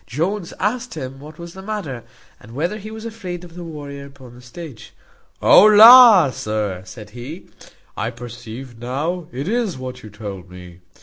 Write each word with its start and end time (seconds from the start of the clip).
Jones 0.07 0.51
asked 0.59 0.95
him 0.95 1.19
what 1.19 1.37
was 1.37 1.53
the 1.53 1.61
matter, 1.61 2.03
and 2.39 2.55
whether 2.55 2.79
he 2.79 2.89
was 2.89 3.05
afraid 3.05 3.43
of 3.43 3.53
the 3.53 3.63
warrior 3.63 4.07
upon 4.07 4.33
the 4.33 4.41
stage? 4.41 4.93
"O 5.43 5.61
la! 5.65 6.31
sir," 6.31 6.81
said 6.85 7.11
he, 7.11 7.45
"I 7.95 8.09
perceive 8.09 8.79
now 8.79 9.27
it 9.31 9.47
is 9.47 9.77
what 9.77 10.01
you 10.01 10.09
told 10.09 10.49
me. 10.49 10.79